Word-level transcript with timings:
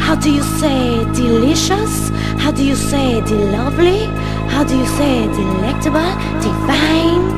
How 0.00 0.16
do 0.16 0.32
you 0.32 0.42
say 0.42 1.04
delicious? 1.14 2.10
How 2.42 2.50
do 2.50 2.64
you 2.64 2.74
say 2.74 3.20
the 3.20 3.36
lovely? 3.52 4.06
How 4.50 4.64
do 4.64 4.76
you 4.76 4.86
say 4.86 5.28
delectable? 5.28 6.10
Divine? 6.42 7.30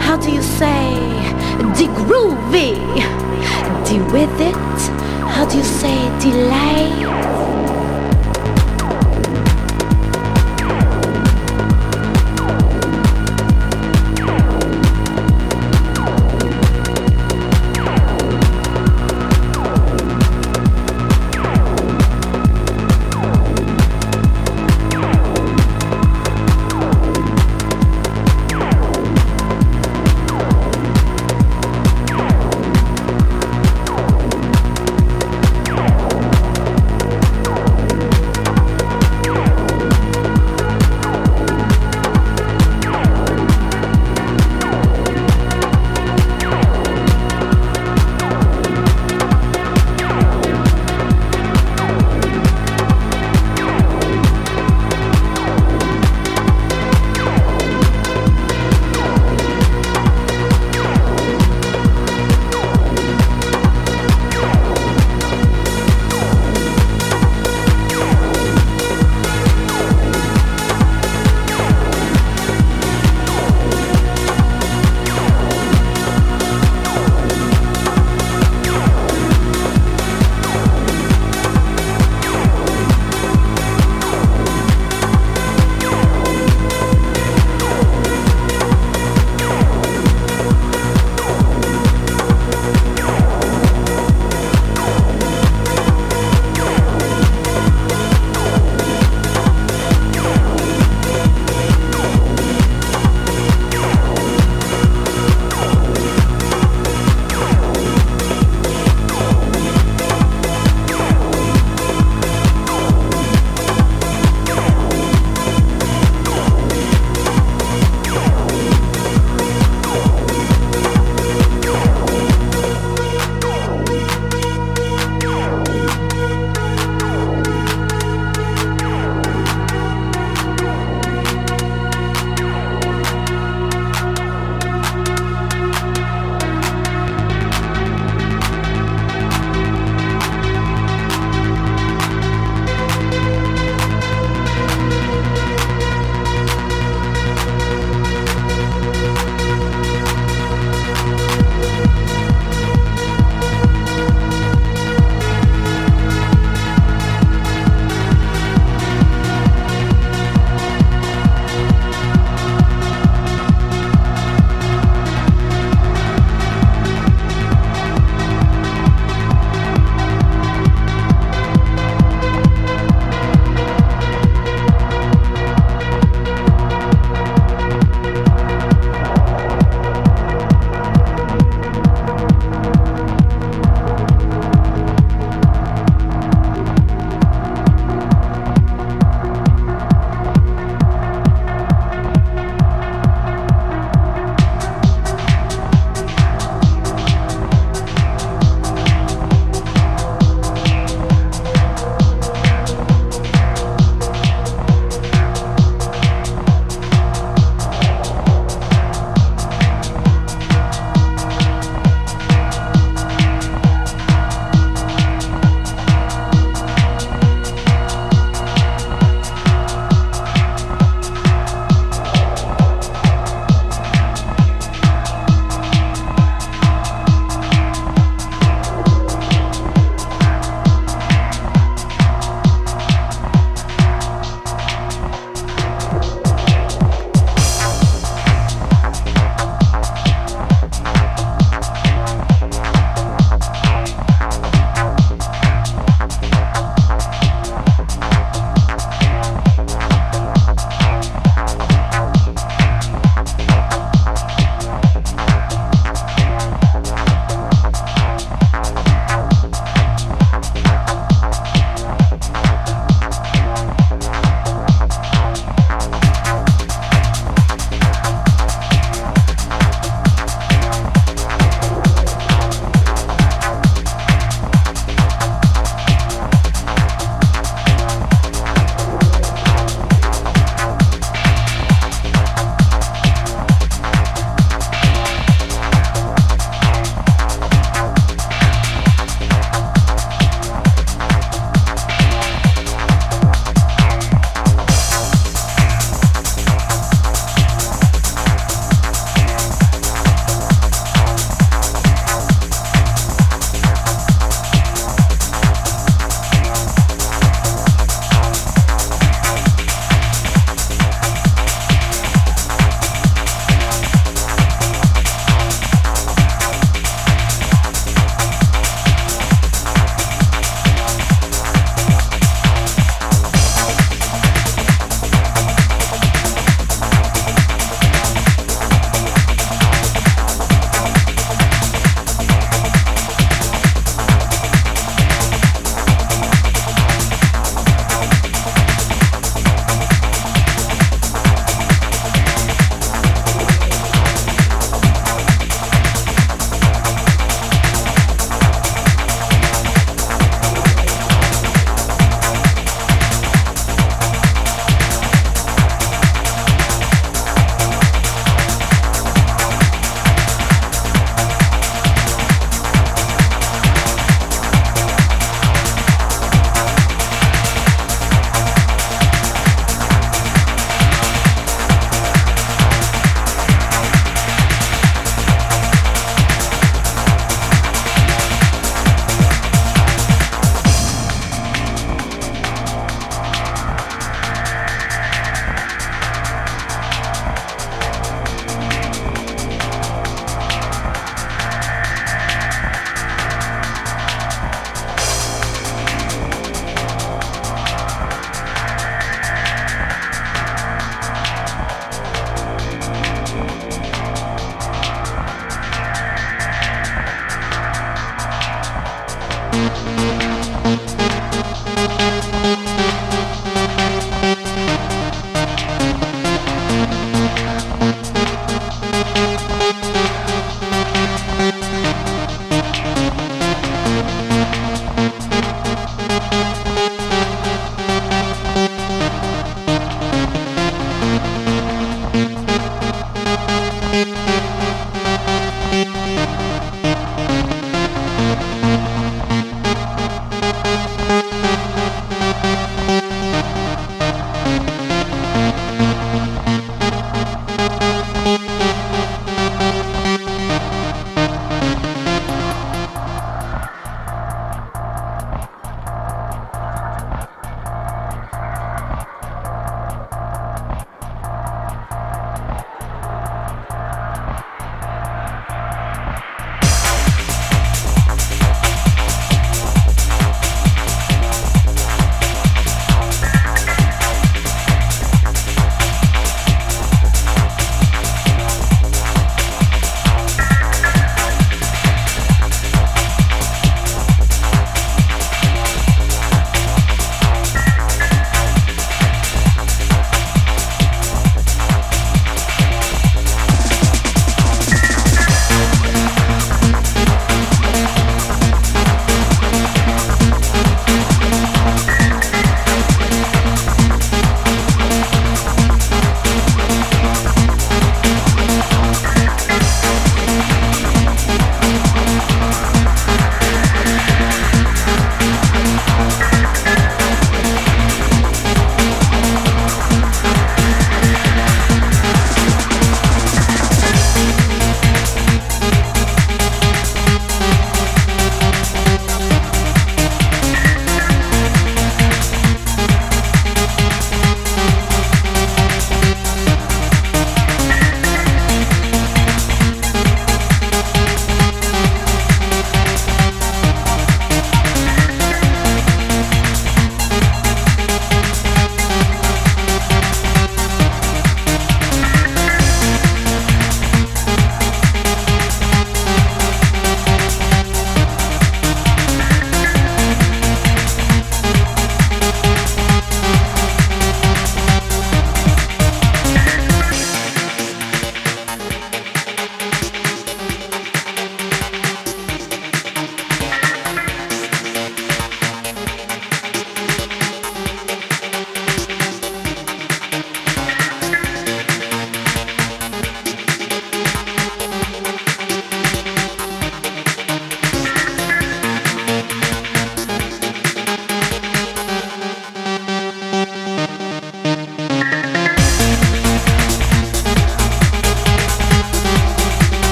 How 0.00 0.16
do 0.16 0.32
you 0.32 0.40
say 0.40 0.94
the 1.76 1.88
groovy? 1.98 2.76
The 3.84 3.98
with 4.10 4.40
it? 4.40 4.56
How 5.34 5.44
do 5.44 5.58
you 5.58 5.64
say 5.64 5.98
delay? 6.18 7.15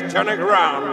is 0.00 0.12
turning 0.12 0.40
around. 0.40 0.83